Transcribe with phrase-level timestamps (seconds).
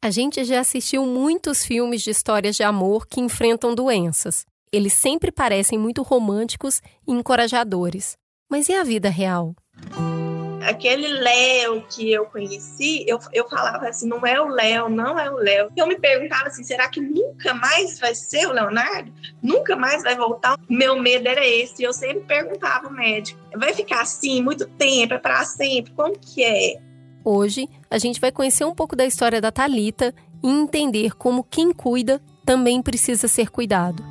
[0.00, 4.46] A gente já assistiu muitos filmes de histórias de amor que enfrentam doenças.
[4.72, 8.16] Eles sempre parecem muito românticos e encorajadores.
[8.48, 9.56] Mas e a vida real?
[10.68, 15.30] aquele Léo que eu conheci, eu, eu falava assim, não é o Léo, não é
[15.30, 15.70] o Léo.
[15.74, 19.10] Eu me perguntava assim, será que nunca mais vai ser o Leonardo?
[19.42, 20.58] Nunca mais vai voltar?
[20.68, 21.82] Meu medo era esse.
[21.82, 25.92] Eu sempre perguntava ao médico, vai ficar assim muito tempo, é para sempre?
[25.94, 26.78] Como que é?
[27.24, 31.72] Hoje, a gente vai conhecer um pouco da história da Talita e entender como quem
[31.72, 34.04] cuida também precisa ser cuidado.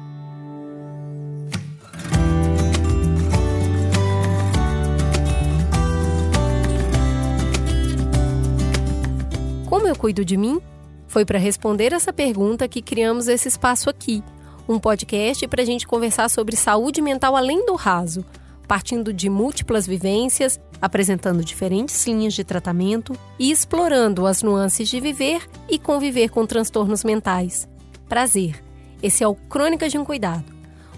[9.66, 10.62] Como eu cuido de mim?
[11.08, 14.24] Foi para responder essa pergunta que criamos esse espaço aqui,
[14.68, 18.26] um podcast para a gente conversar sobre saúde mental além do raso,
[18.68, 25.48] partindo de múltiplas vivências, apresentando diferentes linhas de tratamento e explorando as nuances de viver
[25.70, 27.68] e conviver com transtornos mentais.
[28.10, 28.62] Prazer!
[29.02, 30.46] Esse é o Crônicas de um Cuidado,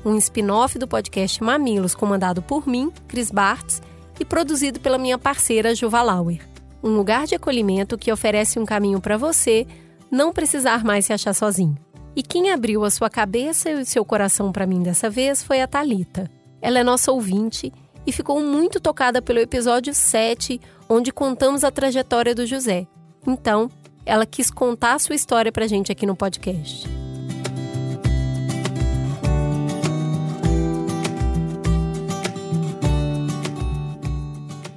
[0.06, 3.82] um spin-off do podcast Mamilos, comandado por mim, Cris Bartz,
[4.20, 6.50] e produzido pela minha parceira Juva Lauer
[6.84, 9.68] um lugar de acolhimento que oferece um caminho para você
[10.10, 11.78] não precisar mais se achar sozinho.
[12.16, 15.62] E quem abriu a sua cabeça e o seu coração para mim dessa vez foi
[15.62, 16.30] a Talita.
[16.62, 17.72] Ela é nossa ouvinte
[18.06, 22.88] e ficou muito tocada pelo episódio 7, onde contamos a trajetória do José.
[23.26, 23.70] Então,
[24.06, 26.88] ela quis contar a sua história para a gente aqui no podcast.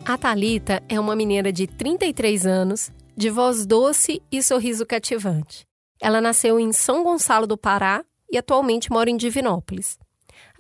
[0.05, 5.65] A Talita é uma mineira de 33 anos, de voz doce e sorriso cativante.
[6.01, 9.99] Ela nasceu em São Gonçalo do Pará e atualmente mora em Divinópolis.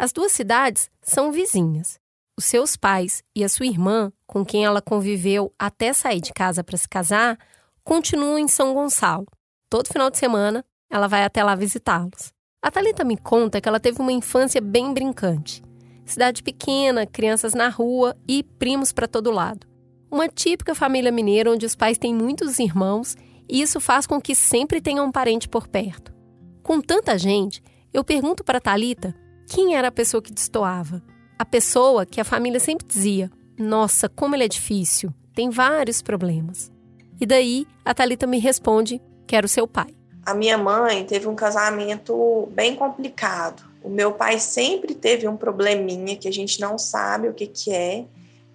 [0.02, 2.00] As duas cidades são vizinhas.
[2.36, 6.64] Os seus pais e a sua irmã, com quem ela conviveu até sair de casa
[6.64, 7.38] para se casar,
[7.84, 9.28] continuam em São Gonçalo.
[9.70, 12.32] Todo final de semana, ela vai até lá visitá-los.
[12.60, 15.62] A Talita me conta que ela teve uma infância bem brincante.
[16.04, 19.68] Cidade pequena, crianças na rua e primos para todo lado.
[20.10, 23.16] Uma típica família mineira onde os pais têm muitos irmãos
[23.48, 26.12] e isso faz com que sempre tenha um parente por perto.
[26.60, 27.62] Com tanta gente,
[27.94, 29.21] eu pergunto para Talita
[29.52, 31.02] quem era a pessoa que destoava.
[31.38, 36.72] A pessoa que a família sempre dizia: "Nossa, como ele é difícil, tem vários problemas".
[37.20, 39.94] E daí a Talita me responde que era o seu pai.
[40.24, 43.62] A minha mãe teve um casamento bem complicado.
[43.82, 47.72] O meu pai sempre teve um probleminha que a gente não sabe o que, que
[47.72, 48.06] é,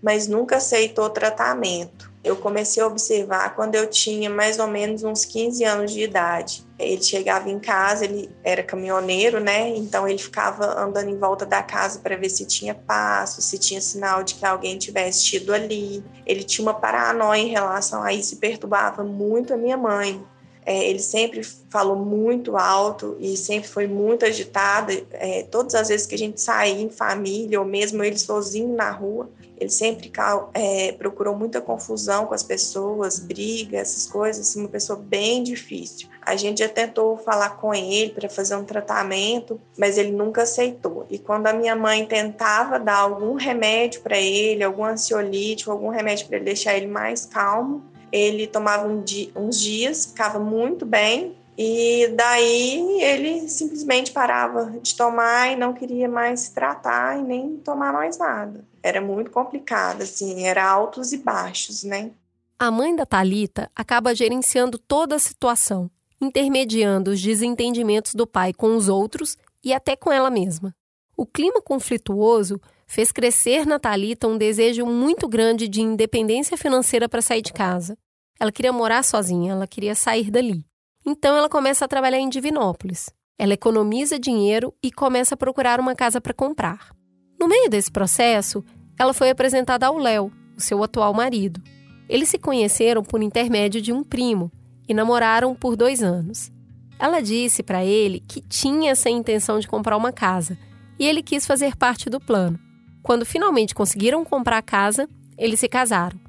[0.01, 2.11] mas nunca aceitou tratamento.
[2.23, 6.66] Eu comecei a observar quando eu tinha mais ou menos uns 15 anos de idade.
[6.79, 9.69] Ele chegava em casa, ele era caminhoneiro, né?
[9.69, 13.81] Então ele ficava andando em volta da casa para ver se tinha passo, se tinha
[13.81, 16.03] sinal de que alguém tivesse tido ali.
[16.25, 20.23] Ele tinha uma paranoia em relação a isso e perturbava muito a minha mãe.
[20.63, 24.91] É, ele sempre falou muito alto e sempre foi muito agitado.
[25.11, 28.91] É, todas as vezes que a gente saía em família, ou mesmo ele sozinho na
[28.91, 30.11] rua, ele sempre
[30.53, 34.47] é, procurou muita confusão com as pessoas, briga, essas coisas.
[34.47, 36.07] Assim, uma pessoa bem difícil.
[36.21, 41.05] A gente já tentou falar com ele para fazer um tratamento, mas ele nunca aceitou.
[41.09, 46.27] E quando a minha mãe tentava dar algum remédio para ele, algum ansiolítico, algum remédio
[46.27, 52.07] para deixar ele mais calmo, ele tomava um dia, uns dias, ficava muito bem, e
[52.15, 57.91] daí ele simplesmente parava de tomar e não queria mais se tratar e nem tomar
[57.91, 58.63] mais nada.
[58.83, 62.11] Era muito complicado, assim, era altos e baixos, né?
[62.59, 65.89] A mãe da Talita acaba gerenciando toda a situação,
[66.21, 70.75] intermediando os desentendimentos do pai com os outros e até com ela mesma.
[71.15, 77.21] O clima conflituoso fez crescer na Talita um desejo muito grande de independência financeira para
[77.21, 77.97] sair de casa.
[78.39, 80.63] Ela queria morar sozinha, ela queria sair dali.
[81.09, 83.09] Então ela começa a trabalhar em Divinópolis.
[83.39, 86.91] Ela economiza dinheiro e começa a procurar uma casa para comprar.
[87.39, 88.61] No meio desse processo,
[88.99, 91.61] ela foi apresentada ao Léo, o seu atual marido.
[92.09, 94.51] Eles se conheceram por intermédio de um primo
[94.85, 96.51] e namoraram por dois anos.
[96.99, 100.57] Ela disse para ele que tinha essa intenção de comprar uma casa
[100.99, 102.59] e ele quis fazer parte do plano.
[103.01, 106.19] Quando finalmente conseguiram comprar a casa, eles se casaram.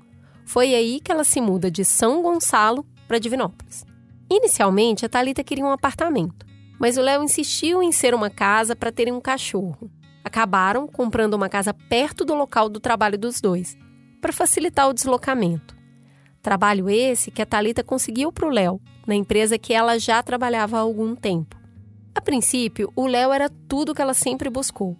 [0.46, 3.87] Foi aí que ela se muda de São Gonçalo para Divinópolis.
[4.30, 6.46] Inicialmente, a Talita queria um apartamento,
[6.78, 9.90] mas o Léo insistiu em ser uma casa para terem um cachorro.
[10.22, 13.76] Acabaram comprando uma casa perto do local do trabalho dos dois,
[14.20, 15.76] para facilitar o deslocamento.
[16.42, 20.76] Trabalho esse que a Talita conseguiu para o Léo, na empresa que ela já trabalhava
[20.76, 21.56] há algum tempo.
[22.14, 24.96] A princípio, o Léo era tudo que ela sempre buscou.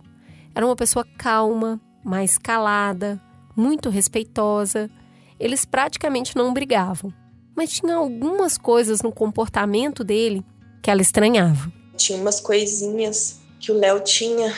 [0.55, 3.21] Era uma pessoa calma, mais calada,
[3.55, 4.91] muito respeitosa.
[5.39, 7.13] Eles praticamente não brigavam.
[7.58, 10.44] Mas tinha algumas coisas no comportamento dele
[10.81, 11.72] que ela estranhava.
[11.96, 14.55] Tinha umas coisinhas que o Léo tinha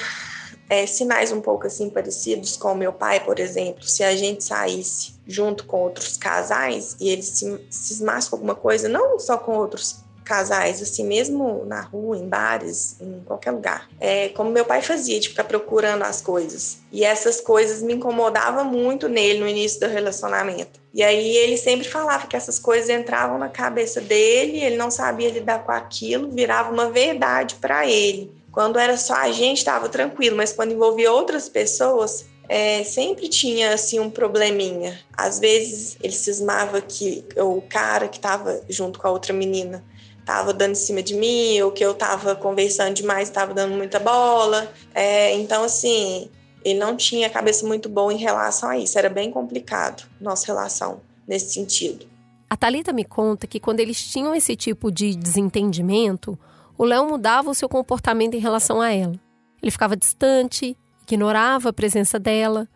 [0.68, 3.84] é, sinais um pouco assim parecidos com o meu pai, por exemplo.
[3.84, 9.18] Se a gente saísse junto com outros casais e ele se cismasse alguma coisa, não
[9.18, 13.90] só com outros casais, assim, mesmo na rua, em bares, em qualquer lugar.
[13.98, 16.78] É como meu pai fazia, de ficar procurando as coisas.
[16.92, 20.78] E essas coisas me incomodavam muito nele no início do relacionamento.
[20.94, 25.30] E aí ele sempre falava que essas coisas entravam na cabeça dele, ele não sabia
[25.30, 28.32] lidar com aquilo, virava uma verdade para ele.
[28.52, 33.74] Quando era só a gente, estava tranquilo, mas quando envolvia outras pessoas, é, sempre tinha
[33.74, 34.96] assim um probleminha.
[35.12, 39.84] Às vezes ele cismava que o cara que estava junto com a outra menina
[40.20, 43.98] estava dando em cima de mim, ou que eu estava conversando demais, estava dando muita
[43.98, 44.72] bola.
[44.94, 46.30] É, então, assim,
[46.64, 48.98] ele não tinha cabeça muito boa em relação a isso.
[48.98, 52.06] Era bem complicado nossa relação nesse sentido.
[52.48, 56.38] A Talita me conta que quando eles tinham esse tipo de desentendimento,
[56.76, 59.14] o Léo mudava o seu comportamento em relação a ela.
[59.62, 62.68] Ele ficava distante, ignorava a presença dela,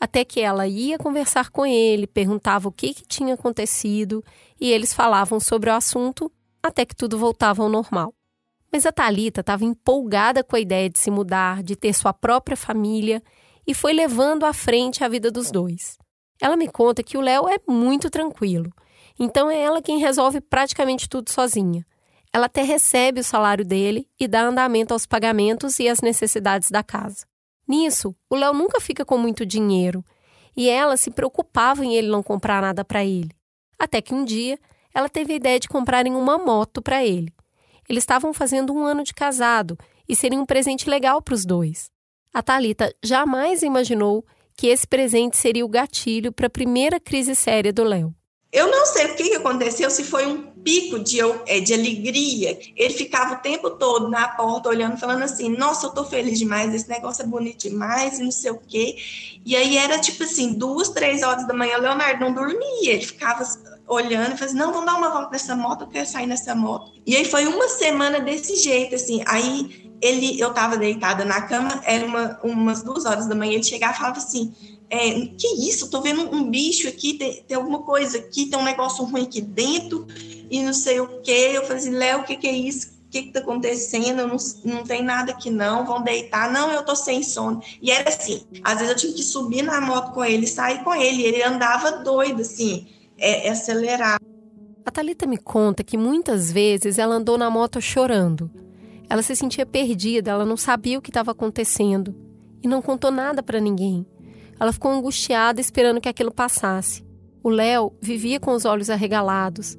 [0.00, 4.24] até que ela ia conversar com ele, perguntava o que, que tinha acontecido
[4.60, 6.30] e eles falavam sobre o assunto
[6.62, 8.14] até que tudo voltava ao normal.
[8.70, 12.56] Mas a Talita estava empolgada com a ideia de se mudar, de ter sua própria
[12.56, 13.22] família
[13.66, 15.98] e foi levando à frente a vida dos dois.
[16.40, 18.72] Ela me conta que o Léo é muito tranquilo,
[19.18, 21.86] então é ela quem resolve praticamente tudo sozinha.
[22.32, 26.82] Ela até recebe o salário dele e dá andamento aos pagamentos e às necessidades da
[26.82, 27.26] casa.
[27.68, 30.04] Nisso, o Léo nunca fica com muito dinheiro
[30.56, 33.30] e ela se preocupava em ele não comprar nada para ele.
[33.78, 34.58] Até que um dia
[34.94, 37.32] ela teve a ideia de comprarem uma moto para ele.
[37.88, 39.76] Eles estavam fazendo um ano de casado
[40.08, 41.90] e seria um presente legal para os dois.
[42.32, 44.24] A Talita jamais imaginou
[44.56, 48.14] que esse presente seria o gatilho para a primeira crise séria do Léo.
[48.52, 52.58] Eu não sei o que aconteceu, se foi um pico de, é, de alegria.
[52.76, 56.74] Ele ficava o tempo todo na porta olhando, falando assim: Nossa, eu tô feliz demais,
[56.74, 58.96] esse negócio é bonito demais e não sei o quê.
[59.44, 63.06] E aí era tipo assim: duas, três horas da manhã, o Leonardo não dormia, ele
[63.06, 63.42] ficava
[63.92, 66.54] olhando e falando assim: Não, vamos dar uma volta nessa moto, eu quero sair nessa
[66.54, 66.92] moto.
[67.06, 69.22] E aí foi uma semana desse jeito, assim.
[69.26, 73.62] Aí ele, eu tava deitada na cama, era uma, umas duas horas da manhã, ele
[73.62, 74.52] chegava e falava assim
[74.92, 78.62] é, que isso, tô vendo um bicho aqui, tem, tem, alguma coisa aqui, tem um
[78.62, 80.06] negócio ruim aqui dentro,
[80.50, 81.30] e não sei o que.
[81.30, 82.88] Eu falei assim, Léo, o que, que é isso?
[83.06, 84.26] O que, que tá acontecendo?
[84.26, 84.36] Não,
[84.66, 86.52] não tem nada aqui não, vão deitar.
[86.52, 87.62] Não, eu tô sem sono.
[87.80, 90.94] E era assim, às vezes eu tinha que subir na moto com ele, sair com
[90.94, 92.86] ele, ele andava doido, assim,
[93.22, 94.18] é, é acelerar.
[94.84, 98.50] A Thalita me conta que muitas vezes ela andou na moto chorando.
[99.08, 102.14] Ela se sentia perdida, ela não sabia o que estava acontecendo
[102.62, 104.04] e não contou nada para ninguém.
[104.58, 107.04] Ela ficou angustiada esperando que aquilo passasse.
[107.42, 109.76] O Léo vivia com os olhos arregalados.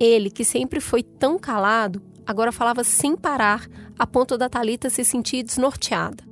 [0.00, 3.66] Ele, que sempre foi tão calado, agora falava sem parar,
[3.98, 6.22] a ponto da Talita se sentir desnorteada.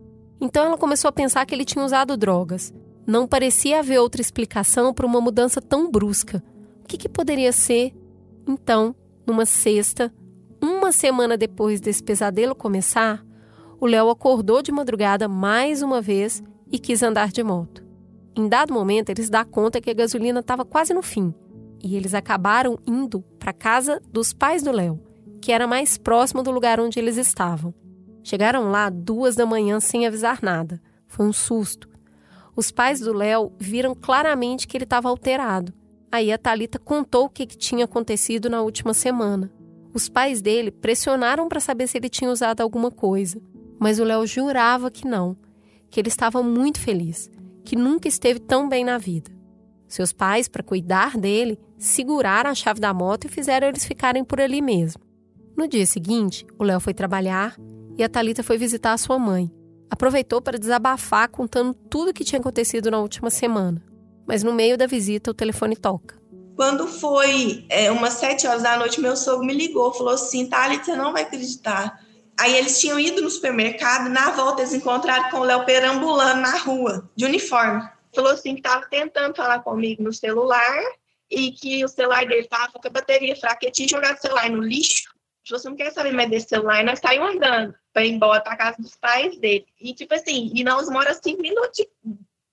[0.41, 2.73] Então ela começou a pensar que ele tinha usado drogas.
[3.07, 6.43] Não parecia haver outra explicação para uma mudança tão brusca.
[6.83, 7.95] O que, que poderia ser?
[8.47, 8.95] Então,
[9.27, 10.13] numa sexta,
[10.61, 13.25] uma semana depois desse pesadelo começar,
[13.79, 17.85] o Léo acordou de madrugada mais uma vez e quis andar de moto.
[18.35, 21.33] Em dado momento, eles dão conta que a gasolina estava quase no fim
[21.83, 25.01] e eles acabaram indo para casa dos pais do Léo,
[25.41, 27.73] que era mais próximo do lugar onde eles estavam.
[28.25, 30.83] Chegaram lá duas da manhã sem avisar nada.
[31.07, 31.89] Foi um susto.
[32.57, 35.73] Os pais do Léo viram claramente que ele estava alterado.
[36.11, 39.53] Aí a Talita contou o que, que tinha acontecido na última semana.
[39.93, 43.41] Os pais dele pressionaram para saber se ele tinha usado alguma coisa,
[43.79, 45.37] mas o Léo jurava que não,
[45.91, 47.31] que ele estava muito feliz
[47.67, 49.31] que nunca esteve tão bem na vida.
[49.89, 54.41] Seus pais, para cuidar dele, seguraram a chave da moto e fizeram eles ficarem por
[54.41, 55.03] ali mesmo.
[55.57, 57.57] No dia seguinte, o Léo foi trabalhar
[57.99, 59.51] e a Talita foi visitar a sua mãe.
[59.91, 63.83] Aproveitou para desabafar contando tudo o que tinha acontecido na última semana.
[64.27, 66.17] Mas no meio da visita, o telefone toca.
[66.57, 70.87] Quando foi é, umas sete horas da noite, meu sogro me ligou, falou assim: Thalita,
[70.87, 72.01] você não vai acreditar.
[72.39, 76.57] Aí eles tinham ido no supermercado, na volta eles encontraram com o Léo perambulando na
[76.59, 77.83] rua, de uniforme.
[78.15, 80.83] Falou assim que estava tentando falar comigo no celular
[81.31, 84.51] e que o celular dele estava com a bateria fraca, ele tinha jogado o celular
[84.51, 85.15] no lixo.
[85.49, 86.81] Você não quer saber mais desse celular?
[86.81, 89.67] E nós saímos andando para ir embora para casa dos pais dele.
[89.81, 91.87] E tipo assim, e nós moramos cinco minutos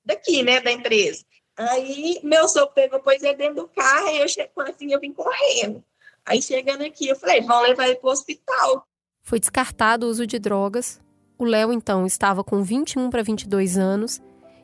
[0.06, 1.24] daqui, né, da empresa.
[1.58, 5.14] Aí meu sogro pegou, pôs ele dentro do carro e eu chego assim, eu vim
[5.14, 5.84] correndo.
[6.26, 8.88] Aí chegando aqui, eu falei, vão levar ele para o hospital.
[9.24, 11.02] Foi descartado o uso de drogas.
[11.38, 14.22] O Léo, então, estava com 21 para 22 anos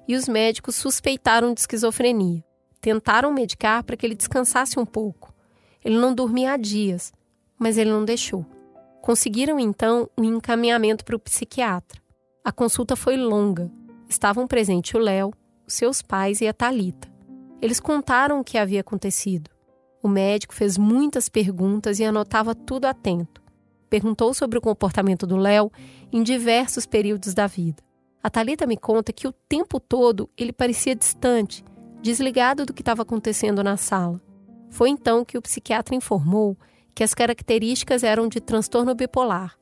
[0.08, 2.44] e os médicos suspeitaram de esquizofrenia.
[2.82, 5.34] Tentaram medicar para que ele descansasse um pouco.
[5.84, 7.12] Ele não dormia há dias,
[7.60, 8.46] mas ele não deixou.
[9.02, 12.02] Conseguiram então um encaminhamento para o psiquiatra.
[12.44, 13.70] A consulta foi longa.
[14.08, 15.34] Estavam presentes o Léo,
[15.68, 17.08] seus pais e a Talita.
[17.62, 19.50] Eles contaram o que havia acontecido.
[20.02, 23.42] O médico fez muitas perguntas e anotava tudo atento.
[23.90, 25.72] Perguntou sobre o comportamento do Léo
[26.12, 27.84] em diversos períodos da vida.
[28.24, 31.64] A Talita me conta que o tempo todo ele parecia distante,
[32.02, 34.22] desligado do que estava acontecendo na sala.
[34.70, 36.58] Foi então que o psiquiatra informou
[37.00, 39.58] que as características eram de transtorno bipolar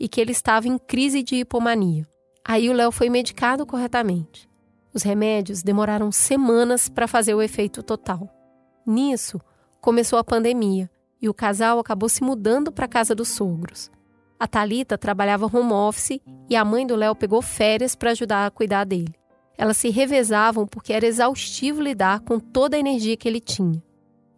[0.00, 2.08] e que ele estava em crise de hipomania.
[2.42, 4.48] Aí o Léo foi medicado corretamente.
[4.94, 8.26] Os remédios demoraram semanas para fazer o efeito total.
[8.86, 9.38] Nisso,
[9.82, 10.90] começou a pandemia
[11.20, 13.90] e o casal acabou se mudando para a casa dos sogros.
[14.40, 18.50] A Talita trabalhava home office e a mãe do Léo pegou férias para ajudar a
[18.50, 19.14] cuidar dele.
[19.58, 23.82] Elas se revezavam porque era exaustivo lidar com toda a energia que ele tinha.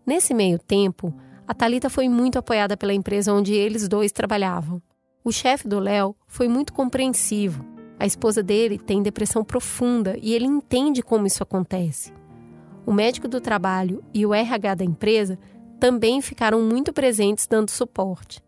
[0.05, 1.15] Nesse meio tempo,
[1.51, 4.81] a Talita foi muito apoiada pela empresa onde eles dois trabalhavam.
[5.25, 7.67] O chefe do Léo foi muito compreensivo.
[7.99, 12.15] A esposa dele tem depressão profunda e ele entende como isso acontece.
[12.87, 15.37] O médico do trabalho e o RH da empresa
[15.81, 18.41] também ficaram muito presentes dando suporte.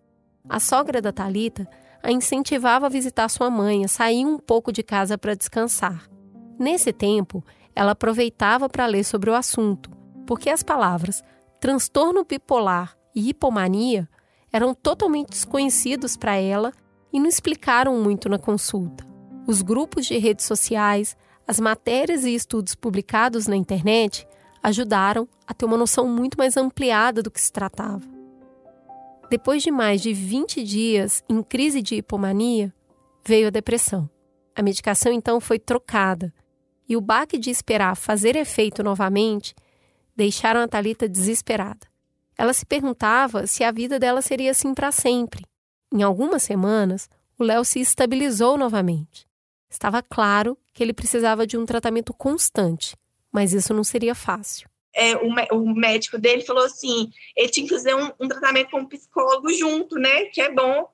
[0.49, 1.69] A sogra da Talita
[2.05, 6.09] a incentivava a visitar sua mãe, a sair um pouco de casa para descansar.
[6.57, 7.45] Nesse tempo,
[7.75, 9.91] ela aproveitava para ler sobre o assunto,
[10.25, 11.21] porque as palavras
[11.63, 14.09] transtorno bipolar e hipomania
[14.53, 16.73] eram totalmente desconhecidos para ela
[17.13, 19.07] e não explicaram muito na consulta.
[19.47, 21.17] Os grupos de redes sociais,
[21.47, 24.27] as matérias e estudos publicados na internet
[24.61, 28.03] ajudaram a ter uma noção muito mais ampliada do que se tratava.
[29.31, 32.75] Depois de mais de 20 dias em crise de hipomania,
[33.25, 34.11] veio a depressão.
[34.53, 36.35] A medicação então foi trocada
[36.89, 39.55] e o baque de esperar fazer efeito novamente
[40.15, 41.87] deixaram a Talita desesperada.
[42.37, 45.45] Ela se perguntava se a vida dela seria assim para sempre.
[45.93, 49.27] Em algumas semanas, o Léo se estabilizou novamente.
[49.69, 52.97] Estava claro que ele precisava de um tratamento constante,
[53.31, 54.69] mas isso não seria fácil.
[54.95, 58.81] É, o, o, médico dele falou assim: ele tinha que fazer um, um, tratamento com
[58.81, 60.27] um psicólogo junto, né?
[60.27, 60.87] Que é bom.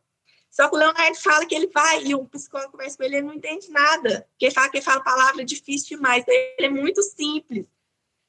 [0.51, 3.27] Só que o Leonardo fala que ele vai e o psicólogo conversa com ele, ele
[3.27, 4.27] não entende nada.
[4.31, 6.25] Porque ele fala que ele fala palavra difícil demais.
[6.29, 7.67] Ele é muito simples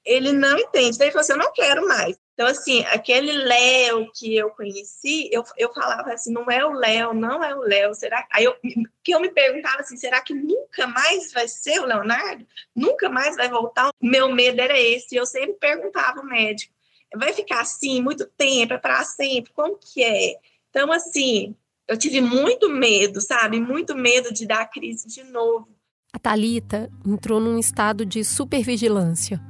[0.05, 0.97] ele não entende.
[0.97, 2.17] Daí ele falou assim: eu não quero mais.
[2.33, 7.13] Então, assim, aquele Léo que eu conheci, eu, eu falava assim: não é o Léo,
[7.13, 7.93] não é o Léo.
[7.93, 8.55] Será Aí eu,
[9.03, 12.45] que eu me perguntava assim: será que nunca mais vai ser o Leonardo?
[12.75, 13.89] Nunca mais vai voltar?
[14.01, 15.15] Meu medo era esse.
[15.15, 16.73] Eu sempre perguntava ao médico:
[17.15, 19.51] vai ficar assim muito tempo, é para sempre?
[19.53, 20.35] Como que é?
[20.69, 21.55] Então, assim,
[21.87, 23.59] eu tive muito medo, sabe?
[23.59, 25.67] Muito medo de dar crise de novo.
[26.13, 29.41] A Talita entrou num estado de supervigilância.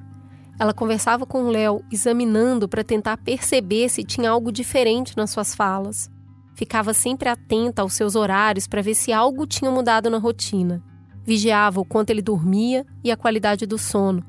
[0.60, 5.56] Ela conversava com o Léo, examinando para tentar perceber se tinha algo diferente nas suas
[5.56, 6.12] falas.
[6.54, 10.84] Ficava sempre atenta aos seus horários para ver se algo tinha mudado na rotina.
[11.24, 14.22] Vigiava o quanto ele dormia e a qualidade do sono,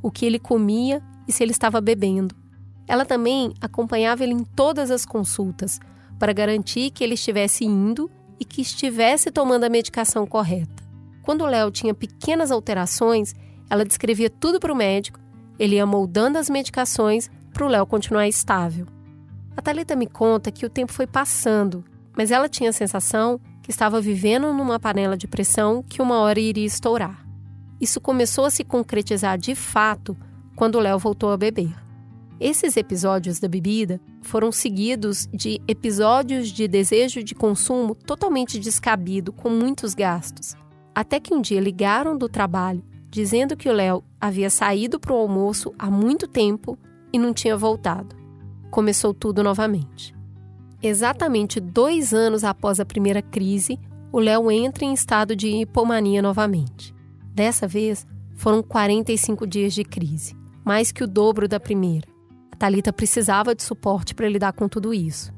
[0.00, 2.36] o que ele comia e se ele estava bebendo.
[2.86, 5.80] Ela também acompanhava ele em todas as consultas,
[6.16, 8.08] para garantir que ele estivesse indo
[8.38, 10.84] e que estivesse tomando a medicação correta.
[11.22, 13.34] Quando o Léo tinha pequenas alterações,
[13.68, 15.21] ela descrevia tudo para o médico
[15.62, 18.84] ele ia moldando as medicações para o Léo continuar estável.
[19.56, 21.84] A Thalita me conta que o tempo foi passando,
[22.16, 26.40] mas ela tinha a sensação que estava vivendo numa panela de pressão que uma hora
[26.40, 27.24] iria estourar.
[27.80, 30.16] Isso começou a se concretizar de fato
[30.56, 31.72] quando o Léo voltou a beber.
[32.40, 39.48] Esses episódios da bebida foram seguidos de episódios de desejo de consumo totalmente descabido, com
[39.48, 40.56] muitos gastos.
[40.92, 45.16] Até que um dia ligaram do trabalho dizendo que o Léo havia saído para o
[45.16, 46.78] almoço há muito tempo
[47.12, 48.16] e não tinha voltado.
[48.70, 50.14] Começou tudo novamente.
[50.82, 53.78] Exatamente dois anos após a primeira crise,
[54.10, 56.94] o Léo entra em estado de hipomania novamente.
[57.34, 62.08] Dessa vez, foram 45 dias de crise, mais que o dobro da primeira.
[62.50, 65.30] A Talita precisava de suporte para lidar com tudo isso.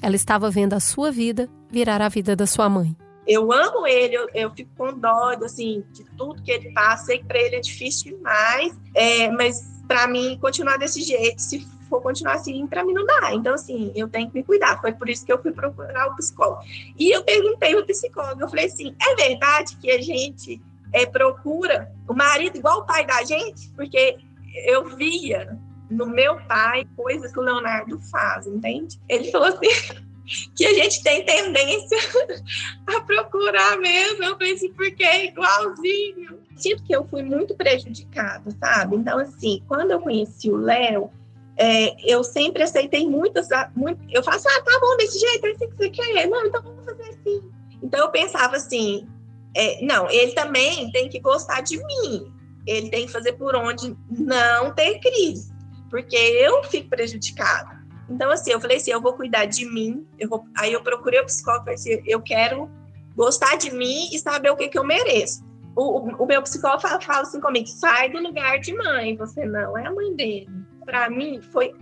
[0.00, 2.96] Ela estava vendo a sua vida virar a vida da sua mãe
[3.30, 7.06] eu amo ele, eu, eu fico com dó, assim, de tudo que ele passa.
[7.06, 11.64] Sei que para ele é difícil demais, é, mas para mim, continuar desse jeito, se
[11.88, 13.32] for continuar assim, para mim não dá.
[13.32, 14.80] Então, assim, eu tenho que me cuidar.
[14.80, 16.60] Foi por isso que eu fui procurar o psicólogo.
[16.98, 20.60] E eu perguntei ao psicólogo, eu falei assim, é verdade que a gente
[20.92, 23.70] é, procura o marido igual o pai da gente?
[23.76, 24.16] Porque
[24.66, 25.56] eu via
[25.88, 29.00] no meu pai coisas que o Leonardo faz, entende?
[29.08, 30.09] Ele falou assim
[30.54, 31.98] que a gente tem tendência
[32.86, 34.24] a procurar mesmo.
[34.24, 36.38] Eu pensei, porque é igualzinho.
[36.56, 38.96] Sinto que eu fui muito prejudicada, sabe?
[38.96, 41.10] Então, assim, quando eu conheci o Léo,
[41.56, 45.68] é, eu sempre aceitei muitas, muito, eu faço, ah, tá bom, desse jeito, é assim
[45.68, 47.42] que você quer, não, então vamos fazer assim.
[47.82, 49.06] Então eu pensava assim,
[49.54, 52.32] é, não, ele também tem que gostar de mim,
[52.66, 55.52] ele tem que fazer por onde não ter crise,
[55.90, 57.79] porque eu fico prejudicada.
[58.10, 61.20] Então, assim, eu falei assim, eu vou cuidar de mim, eu vou, aí eu procurei
[61.20, 62.68] o psicólogo, falei assim, eu quero
[63.14, 65.44] gostar de mim e saber o que, que eu mereço.
[65.76, 69.44] O, o, o meu psicólogo fala, fala assim comigo, sai do lugar de mãe, você
[69.44, 70.48] não é a mãe dele
[70.90, 71.72] para mim foi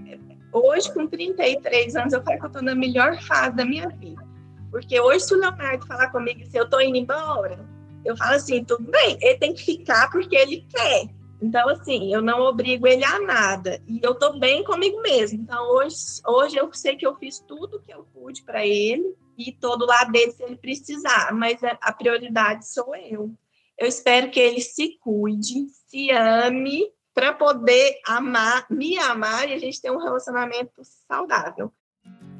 [0.52, 4.22] hoje com 33 anos eu falo que eu tô na melhor fase da minha vida.
[4.70, 7.58] Porque hoje se o Leonardo falar comigo se eu tô indo embora,
[8.04, 11.08] eu falo assim, tudo bem, ele tem que ficar porque ele quer.
[11.40, 13.80] Então, assim, eu não obrigo ele a nada.
[13.86, 15.40] E eu tô bem comigo mesmo.
[15.40, 19.52] Então, hoje, hoje eu sei que eu fiz tudo que eu pude para ele e
[19.52, 21.32] todo lado dele se ele precisar.
[21.32, 23.32] Mas a prioridade sou eu.
[23.78, 29.58] Eu espero que ele se cuide, se ame para poder amar, me amar e a
[29.58, 31.72] gente ter um relacionamento saudável.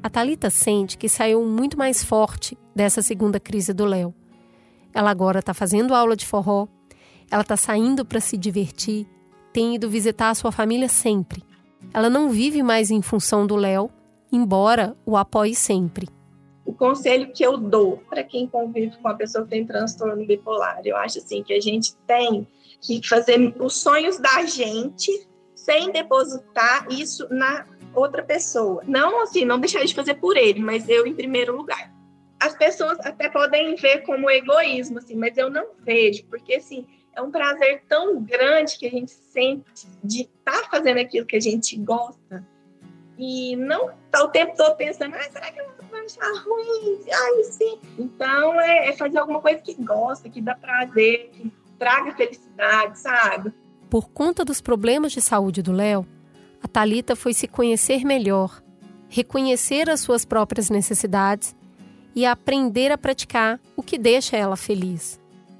[0.03, 4.13] A Talita sente que saiu muito mais forte dessa segunda crise do Léo.
[4.93, 6.67] Ela agora está fazendo aula de forró,
[7.31, 9.07] ela está saindo para se divertir,
[9.53, 11.43] tem ido visitar a sua família sempre.
[11.93, 13.89] Ela não vive mais em função do Léo,
[14.31, 16.07] embora o apoie sempre.
[16.65, 20.81] O conselho que eu dou para quem convive com a pessoa que tem transtorno bipolar,
[20.85, 22.47] eu acho assim que a gente tem
[22.81, 28.83] que fazer os sonhos da gente sem depositar isso na outra pessoa.
[28.87, 31.91] Não assim, não deixar de fazer por ele, mas eu em primeiro lugar.
[32.39, 36.85] As pessoas até podem ver como egoísmo, assim, mas eu não vejo, porque assim,
[37.15, 41.35] é um prazer tão grande que a gente sente de estar tá fazendo aquilo que
[41.35, 42.45] a gente gosta
[43.17, 46.99] e não tá o tempo todo pensando, ah, será que eu vou achar ruim?
[47.11, 47.77] Ai, sim.
[47.97, 53.53] Então, é, é fazer alguma coisa que gosta, que dá prazer, que traga felicidade, sabe?
[53.89, 56.07] Por conta dos problemas de saúde do Léo,
[56.63, 58.63] a Talita foi se conhecer melhor,
[59.09, 61.53] reconhecer as suas próprias necessidades
[62.15, 65.19] e aprender a praticar o que deixa ela feliz.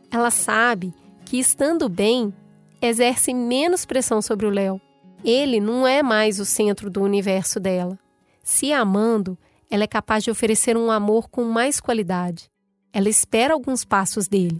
[0.09, 0.93] Ela sabe
[1.29, 2.33] que estando bem,
[2.81, 4.81] exerce menos pressão sobre o Léo.
[5.23, 7.99] Ele não é mais o centro do universo dela.
[8.41, 9.37] Se amando,
[9.69, 12.49] ela é capaz de oferecer um amor com mais qualidade.
[12.91, 14.59] Ela espera alguns passos dele,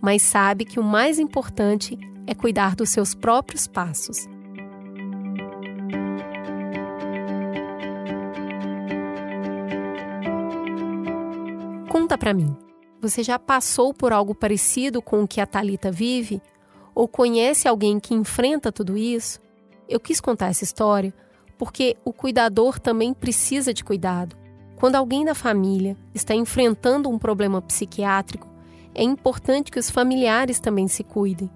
[0.00, 4.26] mas sabe que o mais importante é cuidar dos seus próprios passos.
[11.88, 12.71] Conta para mim.
[13.02, 16.40] Você já passou por algo parecido com o que a Talita vive
[16.94, 19.40] ou conhece alguém que enfrenta tudo isso?
[19.88, 21.12] Eu quis contar essa história
[21.58, 24.36] porque o cuidador também precisa de cuidado.
[24.76, 28.46] Quando alguém da família está enfrentando um problema psiquiátrico,
[28.94, 31.50] é importante que os familiares também se cuidem.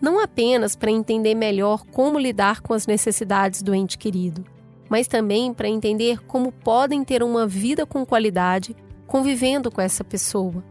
[0.00, 4.44] Não apenas para entender melhor como lidar com as necessidades do ente querido,
[4.88, 10.62] mas também para entender como podem ter uma vida com qualidade convivendo com essa pessoa.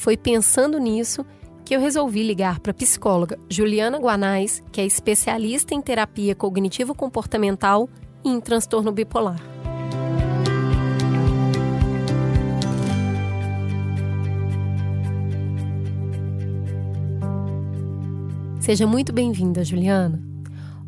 [0.00, 1.26] Foi pensando nisso
[1.62, 7.86] que eu resolvi ligar para a psicóloga Juliana Guanais, que é especialista em terapia cognitivo-comportamental
[8.24, 9.38] e em transtorno bipolar.
[18.58, 20.18] Seja muito bem-vinda, Juliana.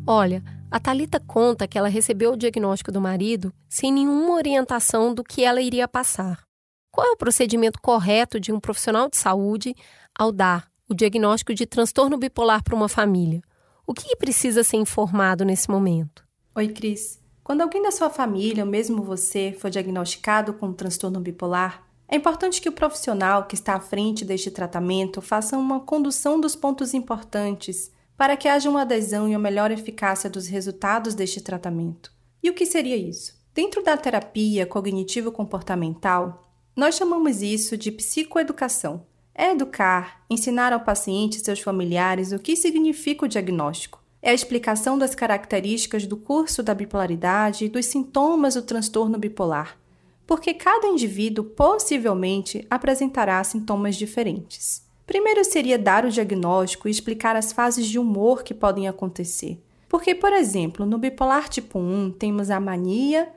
[0.07, 5.23] Olha, a Talita conta que ela recebeu o diagnóstico do marido sem nenhuma orientação do
[5.23, 6.39] que ela iria passar.
[6.93, 9.75] Qual é o procedimento correto de um profissional de saúde
[10.13, 13.41] ao dar o diagnóstico de transtorno bipolar para uma família?
[13.87, 16.23] O que precisa ser informado nesse momento?
[16.55, 17.19] Oi, Cris.
[17.43, 22.15] Quando alguém da sua família, ou mesmo você, for diagnosticado com um transtorno bipolar, é
[22.15, 26.93] importante que o profissional que está à frente deste tratamento faça uma condução dos pontos
[26.93, 32.13] importantes para que haja uma adesão e uma melhor eficácia dos resultados deste tratamento.
[32.43, 33.41] E o que seria isso?
[33.51, 36.42] Dentro da terapia cognitivo-comportamental,
[36.75, 39.05] nós chamamos isso de psicoeducação.
[39.35, 44.01] É educar, ensinar ao paciente e seus familiares o que significa o diagnóstico.
[44.21, 49.77] É a explicação das características do curso da bipolaridade e dos sintomas do transtorno bipolar
[50.25, 54.83] porque cada indivíduo possivelmente apresentará sintomas diferentes.
[55.05, 59.61] Primeiro seria dar o diagnóstico e explicar as fases de humor que podem acontecer.
[59.89, 63.29] Porque, por exemplo, no bipolar tipo 1 temos a mania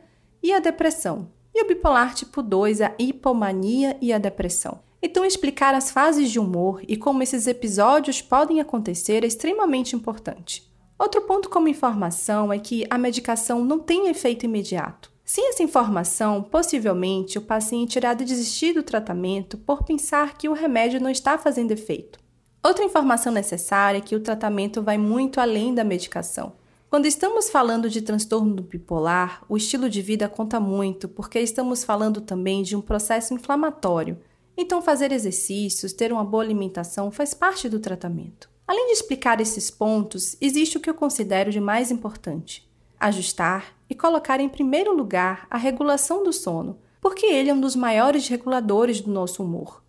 [0.42, 4.80] e a depressão, e o bipolar tipo 2 a hipomania e a depressão.
[5.02, 10.70] Então, explicar as fases de humor e como esses episódios podem acontecer é extremamente importante.
[10.98, 15.10] Outro ponto como informação é que a medicação não tem efeito imediato.
[15.24, 21.00] Sem essa informação, possivelmente o paciente irá desistir do tratamento por pensar que o remédio
[21.00, 22.18] não está fazendo efeito.
[22.62, 26.52] Outra informação necessária é que o tratamento vai muito além da medicação.
[26.88, 32.20] Quando estamos falando de transtorno bipolar, o estilo de vida conta muito, porque estamos falando
[32.20, 34.18] também de um processo inflamatório.
[34.56, 38.48] Então, fazer exercícios, ter uma boa alimentação faz parte do tratamento.
[38.68, 42.68] Além de explicar esses pontos, existe o que eu considero de mais importante:
[43.00, 47.74] ajustar e colocar em primeiro lugar a regulação do sono, porque ele é um dos
[47.74, 49.82] maiores reguladores do nosso humor.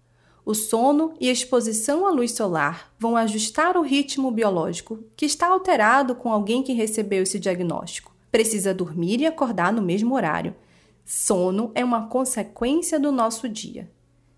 [0.47, 5.49] O sono e a exposição à luz solar vão ajustar o ritmo biológico, que está
[5.49, 8.15] alterado com alguém que recebeu esse diagnóstico.
[8.31, 10.55] Precisa dormir e acordar no mesmo horário.
[11.03, 13.91] Sono é uma consequência do nosso dia.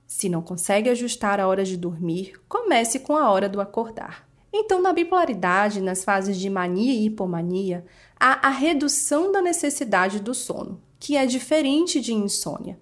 [0.08, 4.28] Se não consegue ajustar a hora de dormir, comece com a hora do acordar.
[4.52, 7.86] Então, na bipolaridade, nas fases de mania e hipomania,
[8.20, 12.80] há a redução da necessidade do sono, que é diferente de insônia.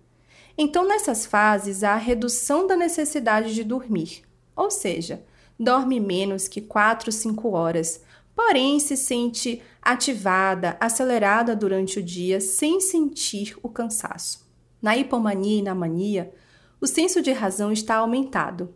[0.57, 4.23] Então, nessas fases, há a redução da necessidade de dormir,
[4.55, 5.23] ou seja,
[5.59, 8.01] dorme menos que 4, 5 horas,
[8.35, 14.47] porém se sente ativada, acelerada durante o dia sem sentir o cansaço.
[14.81, 16.33] Na hipomania e na mania,
[16.81, 18.73] o senso de razão está aumentado.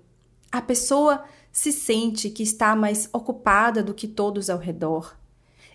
[0.52, 5.16] A pessoa se sente que está mais ocupada do que todos ao redor,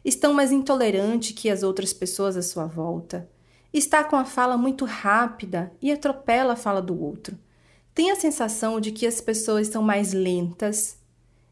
[0.05, 3.29] estão mais intolerante que as outras pessoas à sua volta,
[3.73, 7.39] está com a fala muito rápida e atropela a fala do outro.
[7.95, 10.99] Tem a sensação de que as pessoas são mais lentas,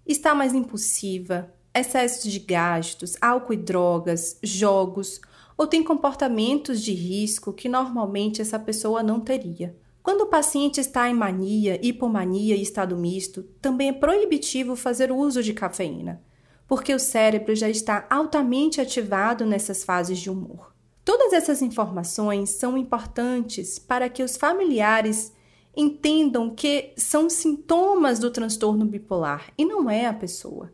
[0.07, 5.21] está mais impulsiva, excesso de gastos, álcool e drogas, jogos,
[5.57, 9.77] ou tem comportamentos de risco que normalmente essa pessoa não teria.
[10.03, 15.43] Quando o paciente está em mania, hipomania e estado misto, também é proibitivo fazer uso
[15.43, 16.23] de cafeína,
[16.69, 20.74] porque o cérebro já está altamente ativado nessas fases de humor.
[21.05, 25.33] Todas essas informações são importantes para que os familiares
[25.77, 30.73] entendam que são sintomas do transtorno bipolar e não é a pessoa.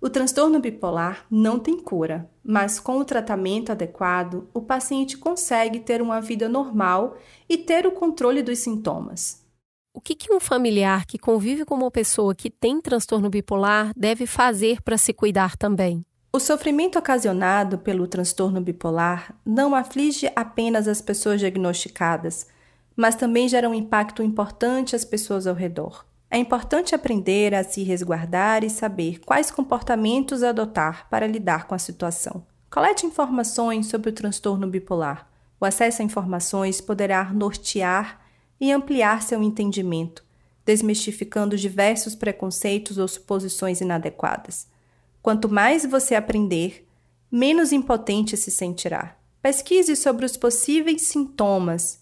[0.00, 6.00] O transtorno bipolar não tem cura, mas com o tratamento adequado, o paciente consegue ter
[6.00, 9.44] uma vida normal e ter o controle dos sintomas.
[9.92, 14.26] O que, que um familiar que convive com uma pessoa que tem transtorno bipolar deve
[14.26, 16.04] fazer para se cuidar também?
[16.32, 22.46] O sofrimento ocasionado pelo transtorno bipolar não aflige apenas as pessoas diagnosticadas,
[22.94, 26.06] mas também gera um impacto importante às pessoas ao redor.
[26.30, 31.80] É importante aprender a se resguardar e saber quais comportamentos adotar para lidar com a
[31.80, 32.46] situação.
[32.70, 35.28] Colete informações sobre o transtorno bipolar.
[35.58, 38.20] O acesso a informações poderá nortear
[38.60, 40.24] e ampliar seu entendimento,
[40.64, 44.69] desmistificando diversos preconceitos ou suposições inadequadas.
[45.22, 46.86] Quanto mais você aprender,
[47.30, 49.16] menos impotente se sentirá.
[49.42, 52.00] Pesquise sobre os possíveis sintomas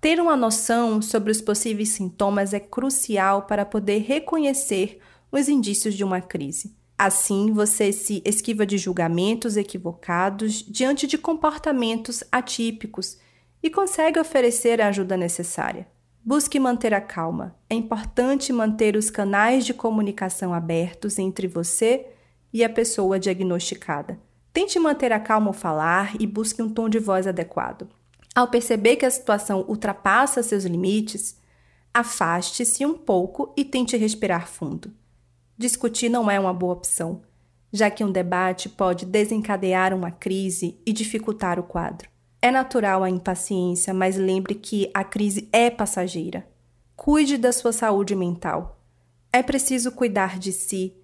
[0.00, 4.98] ter uma noção sobre os possíveis sintomas é crucial para poder reconhecer
[5.30, 6.74] os indícios de uma crise.
[6.96, 13.18] Assim, você se esquiva de julgamentos equivocados diante de comportamentos atípicos
[13.62, 15.86] e consegue oferecer a ajuda necessária.
[16.24, 17.54] Busque manter a calma.
[17.68, 22.19] É importante manter os canais de comunicação abertos entre você e
[22.64, 24.18] a pessoa diagnosticada.
[24.52, 27.88] Tente manter a calma ao falar e busque um tom de voz adequado.
[28.34, 31.36] Ao perceber que a situação ultrapassa seus limites,
[31.94, 34.92] afaste-se um pouco e tente respirar fundo.
[35.56, 37.22] Discutir não é uma boa opção,
[37.72, 42.08] já que um debate pode desencadear uma crise e dificultar o quadro.
[42.42, 46.46] É natural a impaciência, mas lembre que a crise é passageira.
[46.96, 48.80] Cuide da sua saúde mental.
[49.32, 50.94] É preciso cuidar de si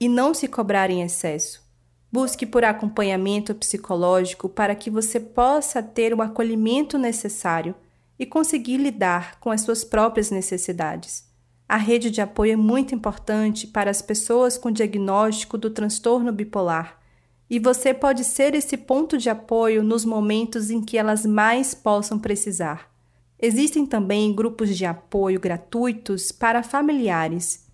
[0.00, 1.62] e não se cobrar em excesso.
[2.10, 7.74] Busque por acompanhamento psicológico para que você possa ter o acolhimento necessário
[8.18, 11.28] e conseguir lidar com as suas próprias necessidades.
[11.68, 17.00] A rede de apoio é muito importante para as pessoas com diagnóstico do transtorno bipolar
[17.48, 22.18] e você pode ser esse ponto de apoio nos momentos em que elas mais possam
[22.18, 22.90] precisar.
[23.38, 27.66] Existem também grupos de apoio gratuitos para familiares.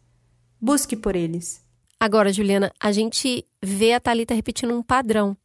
[0.60, 1.64] Busque por eles.
[2.02, 5.36] Agora, Juliana, a gente vê a Talita repetindo um padrão.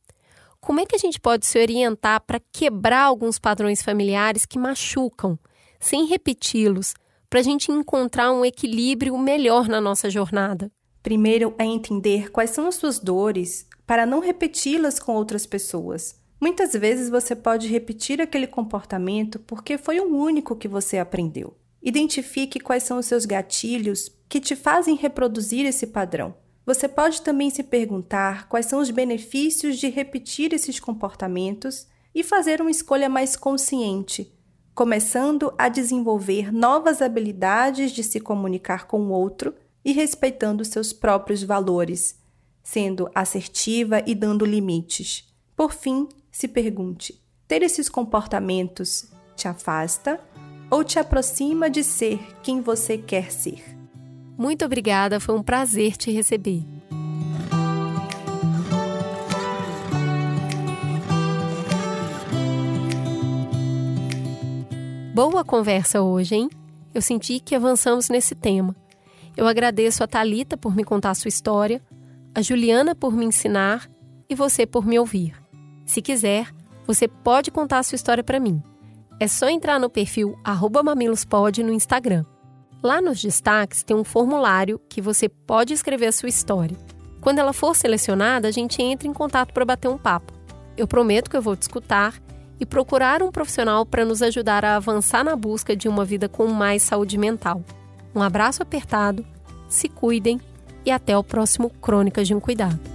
[0.62, 5.38] Como é que a gente pode se orientar para quebrar alguns padrões familiares que machucam,
[5.82, 6.94] sem repeti-los,
[7.30, 10.72] para a gente encontrar um equilíbrio melhor na nossa jornada?
[11.04, 16.16] Primeiro é entender quais são as suas dores para não repeti-las com outras pessoas.
[16.40, 21.54] Muitas vezes você pode repetir aquele comportamento porque foi o único que você aprendeu.
[21.84, 26.34] Identifique quais são os seus gatilhos que te fazem reproduzir esse padrão.
[26.66, 32.60] Você pode também se perguntar quais são os benefícios de repetir esses comportamentos e fazer
[32.60, 34.34] uma escolha mais consciente,
[34.74, 41.44] começando a desenvolver novas habilidades de se comunicar com o outro e respeitando seus próprios
[41.44, 42.20] valores,
[42.64, 45.32] sendo assertiva e dando limites.
[45.56, 50.20] Por fim, se pergunte: ter esses comportamentos te afasta
[50.72, 53.75] ou te aproxima de ser quem você quer ser?
[54.38, 56.64] Muito obrigada, foi um prazer te receber.
[65.14, 66.50] Boa conversa hoje, hein?
[66.94, 68.76] Eu senti que avançamos nesse tema.
[69.38, 71.82] Eu agradeço a Talita por me contar sua história,
[72.34, 73.90] a Juliana por me ensinar
[74.30, 75.34] e você por me ouvir.
[75.86, 76.54] Se quiser,
[76.86, 78.62] você pode contar sua história para mim.
[79.18, 80.38] É só entrar no perfil
[80.84, 82.26] mamilospod no Instagram.
[82.86, 86.78] Lá nos destaques tem um formulário que você pode escrever a sua história.
[87.20, 90.32] Quando ela for selecionada, a gente entra em contato para bater um papo.
[90.78, 92.14] Eu prometo que eu vou te escutar
[92.60, 96.46] e procurar um profissional para nos ajudar a avançar na busca de uma vida com
[96.46, 97.64] mais saúde mental.
[98.14, 99.26] Um abraço apertado,
[99.68, 100.40] se cuidem
[100.86, 102.95] e até o próximo Crônicas de um Cuidado.